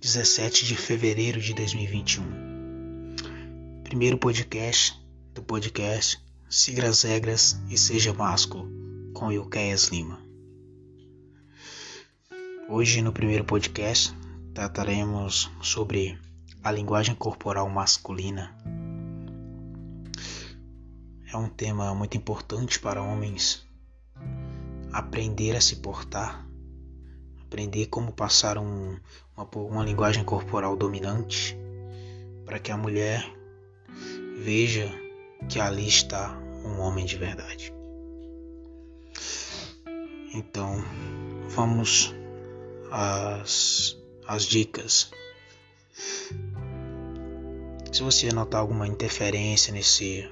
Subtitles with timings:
[0.00, 2.22] 17 de fevereiro de 2021.
[3.82, 4.96] Primeiro podcast
[5.34, 8.70] do podcast Siga as regras e seja másculo
[9.12, 10.20] com Ilqueias Lima.
[12.68, 14.14] Hoje no primeiro podcast
[14.54, 16.16] trataremos sobre
[16.62, 18.56] a linguagem corporal masculina.
[21.26, 23.66] É um tema muito importante para homens
[24.92, 26.47] aprender a se portar
[27.48, 28.98] aprender como passar um,
[29.34, 31.58] uma, uma linguagem corporal dominante
[32.44, 33.24] para que a mulher
[34.38, 34.88] veja
[35.48, 37.72] que ali está um homem de verdade.
[40.34, 40.84] Então,
[41.48, 42.14] vamos
[42.92, 43.96] às,
[44.26, 45.10] às dicas.
[47.90, 50.30] Se você notar alguma interferência nesse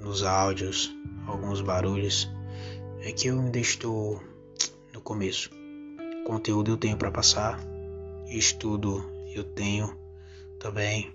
[0.00, 0.92] nos áudios,
[1.26, 2.28] alguns barulhos,
[3.00, 4.20] é que eu ainda estou
[4.92, 5.55] no começo.
[6.26, 7.56] Conteúdo eu tenho para passar,
[8.26, 9.96] estudo eu tenho
[10.58, 11.14] também.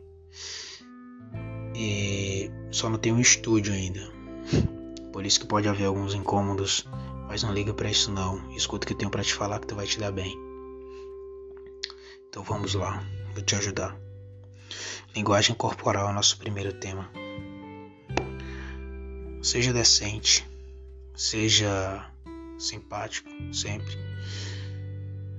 [1.76, 4.09] E só não tenho um estúdio ainda.
[5.12, 6.88] Por isso que pode haver alguns incômodos,
[7.28, 8.56] mas não liga para isso não.
[8.56, 10.34] Escuta o que eu tenho para te falar que tu vai te dar bem.
[12.30, 14.00] Então vamos lá, vou te ajudar.
[15.14, 17.12] Linguagem corporal é o nosso primeiro tema.
[19.42, 20.50] Seja decente,
[21.14, 22.09] seja
[22.58, 24.11] simpático sempre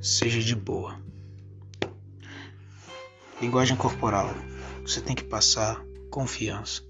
[0.03, 1.01] seja de boa.
[3.41, 4.35] Linguagem corporal.
[4.81, 6.83] Você tem que passar confiança.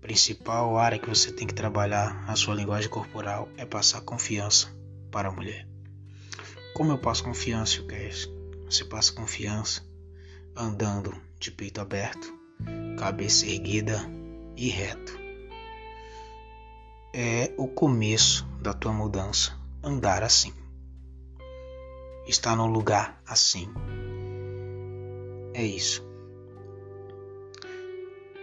[0.00, 4.76] Principal área que você tem que trabalhar na sua linguagem corporal é passar confiança
[5.12, 5.68] para a mulher.
[6.74, 8.28] Como eu passo confiança, o?
[8.64, 9.86] Você passa confiança
[10.56, 12.36] andando de peito aberto,
[12.98, 14.00] cabeça erguida
[14.56, 15.16] e reto.
[17.14, 20.61] É o começo da tua mudança, andar assim
[22.26, 23.68] está num lugar assim.
[25.54, 26.06] É isso.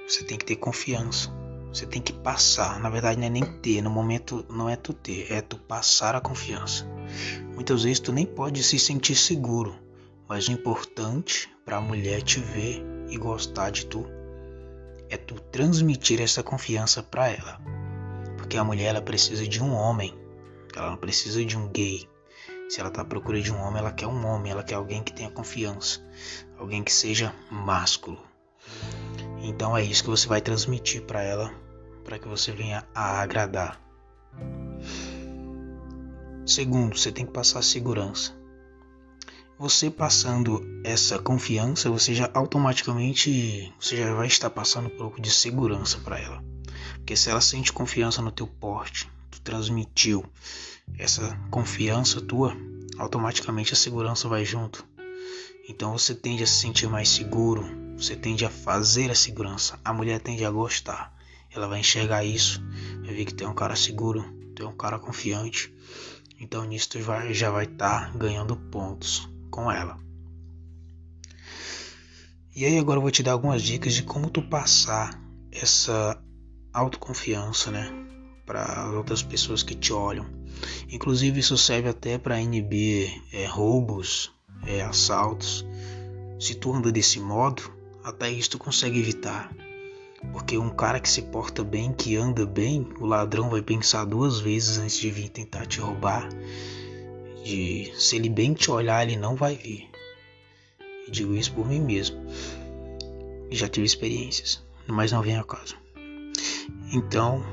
[0.07, 1.31] Você tem que ter confiança.
[1.71, 2.79] Você tem que passar.
[2.79, 3.81] Na verdade, não é nem ter.
[3.81, 6.85] No momento, não é tu ter, é tu passar a confiança.
[7.53, 9.75] Muitas vezes tu nem pode se sentir seguro.
[10.27, 14.05] Mas o importante para a mulher te ver e gostar de tu
[15.09, 17.59] é tu transmitir essa confiança para ela.
[18.37, 20.17] Porque a mulher ela precisa de um homem.
[20.75, 22.07] Ela não precisa de um gay.
[22.69, 25.01] Se ela está à procura de um homem, ela quer um homem, ela quer alguém
[25.01, 26.05] que tenha confiança,
[26.55, 28.19] alguém que seja másculo.
[29.41, 31.51] Então é isso que você vai transmitir para ela,
[32.05, 33.81] para que você venha a agradar.
[36.45, 38.37] Segundo, você tem que passar segurança.
[39.57, 45.31] Você passando essa confiança, você já automaticamente você já vai estar passando um pouco de
[45.31, 46.43] segurança para ela.
[46.97, 50.25] Porque se ela sente confiança no teu porte, tu transmitiu
[50.97, 52.55] essa confiança tua,
[52.97, 54.85] automaticamente a segurança vai junto.
[55.67, 57.63] Então você tende a se sentir mais seguro,
[57.95, 59.79] você tende a fazer a segurança.
[59.85, 61.15] A mulher tende a gostar.
[61.53, 62.61] Ela vai enxergar isso,
[63.03, 64.23] vai ver que tem um cara seguro,
[64.55, 65.73] tem um cara confiante.
[66.39, 69.97] Então nisso tu vai, já vai estar tá ganhando pontos com ela.
[72.55, 76.21] E aí agora eu vou te dar algumas dicas de como tu passar essa
[76.73, 77.89] autoconfiança, né,
[78.49, 80.25] para as outras pessoas que te olham.
[80.91, 84.31] Inclusive isso serve até para inibir é, roubos,
[84.65, 85.63] é, assaltos.
[86.39, 87.71] Se tu anda desse modo,
[88.03, 89.55] até isso tu consegue evitar.
[90.31, 94.39] Porque um cara que se porta bem, que anda bem, o ladrão vai pensar duas
[94.39, 96.27] vezes antes de vir tentar te roubar.
[97.45, 99.87] Se ele bem te olhar, ele não vai vir.
[101.05, 102.17] Eu digo isso por mim mesmo.
[103.51, 105.77] Já tive experiências, mas não vem a caso.
[106.91, 107.43] Então,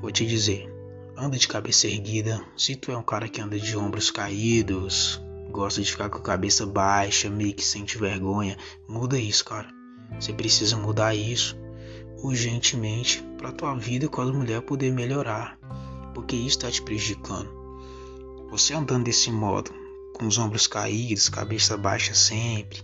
[0.00, 0.68] vou te dizer,
[1.16, 2.40] anda de cabeça erguida.
[2.56, 5.20] Se tu é um cara que anda de ombros caídos,
[5.50, 8.56] gosta de ficar com a cabeça baixa, meio que sente vergonha,
[8.88, 9.68] muda isso, cara.
[10.18, 11.56] Você precisa mudar isso
[12.22, 15.58] urgentemente para tua vida com as mulheres poder melhorar,
[16.14, 17.48] porque isso está te prejudicando.
[18.50, 19.72] Você andando desse modo,
[20.14, 22.82] com os ombros caídos, cabeça baixa sempre,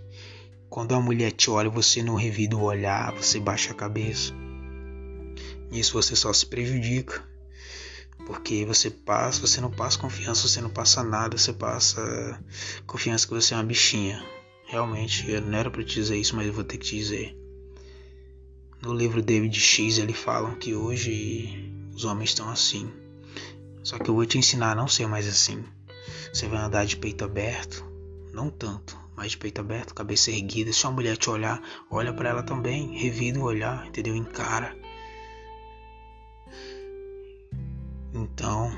[0.69, 4.33] quando a mulher te olha, você não revida o olhar, você baixa a cabeça.
[5.75, 7.21] Nisso você só se prejudica
[8.26, 12.41] porque você passa, você não passa confiança, você não passa nada, você passa
[12.87, 14.25] confiança que você é uma bichinha.
[14.67, 17.37] Realmente, eu não era para te dizer isso, mas eu vou ter que te dizer.
[18.81, 22.88] No livro David X, ele falam que hoje os homens estão assim.
[23.82, 25.65] Só que eu vou te ensinar a não ser mais assim.
[26.32, 27.85] Você vai andar de peito aberto,
[28.32, 30.73] não tanto, mas de peito aberto, cabeça erguida.
[30.73, 31.61] Se uma mulher te olhar,
[31.91, 34.15] olha para ela também, revida o olhar, entendeu?
[34.15, 34.84] Encara.
[38.15, 38.71] Então,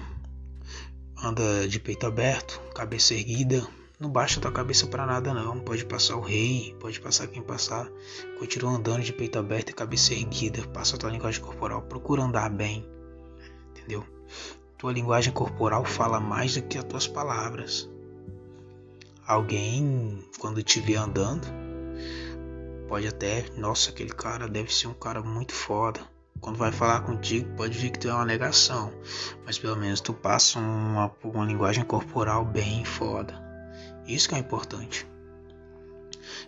[1.22, 3.68] anda de peito aberto, cabeça erguida,
[3.98, 5.58] Não baixa tua cabeça para nada não.
[5.58, 7.88] Pode passar o rei, pode passar quem passar.
[8.38, 10.66] Continua andando de peito aberto e cabeça erguida.
[10.68, 11.80] Passa tua linguagem corporal.
[11.80, 12.86] Procura andar bem.
[13.70, 14.04] Entendeu?
[14.76, 17.88] Tua linguagem corporal fala mais do que as tuas palavras.
[19.26, 21.46] Alguém, quando te vê andando,
[22.88, 26.00] pode até, nossa, aquele cara deve ser um cara muito foda.
[26.40, 28.92] Quando vai falar contigo, pode ver que tu é uma negação,
[29.44, 33.34] mas pelo menos tu passa uma, uma linguagem corporal bem foda.
[34.06, 35.06] Isso que é importante.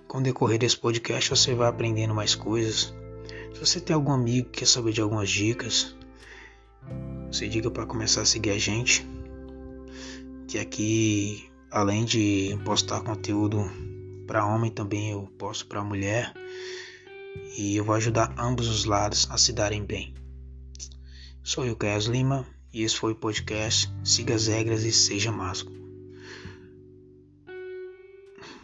[0.07, 2.95] Com o decorrer desse podcast, você vai aprendendo mais coisas.
[3.53, 5.95] Se você tem algum amigo que quer saber de algumas dicas,
[7.31, 9.07] você diga para começar a seguir a gente.
[10.47, 13.71] Que aqui, além de postar conteúdo
[14.27, 16.33] para homem, também eu posto para mulher
[17.57, 20.15] e eu vou ajudar ambos os lados a se darem bem.
[21.43, 25.79] Sou eu, Caio Lima, e esse foi o podcast Siga as regras e seja másculo.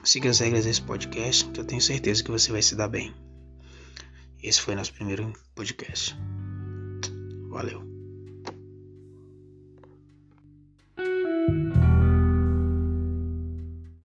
[0.05, 3.15] Siga as regras desse podcast, que eu tenho certeza que você vai se dar bem.
[4.43, 6.15] Esse foi nosso primeiro podcast.
[7.49, 7.94] Valeu.